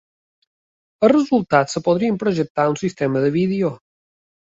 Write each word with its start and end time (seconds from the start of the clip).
Els 1.07 1.11
resultats 1.11 1.77
es 1.81 1.85
poden 1.87 2.17
projectar 2.23 2.65
en 2.71 2.73
un 2.73 2.79
sistema 2.85 3.23
de 3.25 3.29
vídeo. 3.37 3.71